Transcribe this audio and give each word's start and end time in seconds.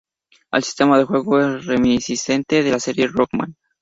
El 0.51 0.63
sistema 0.63 0.97
de 0.97 1.03
juego 1.03 1.39
es 1.41 1.67
reminiscente 1.67 2.63
de 2.63 2.71
la 2.71 2.79
serie 2.79 3.07
Rockman. 3.07 3.53